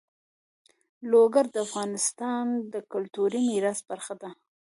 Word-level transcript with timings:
لوگر 1.11 1.45
د 1.51 1.55
افغانستان 1.67 2.45
د 2.73 2.75
کلتوري 2.91 3.41
میراث 3.49 3.79
برخه 3.89 4.13
ده. 4.21 4.29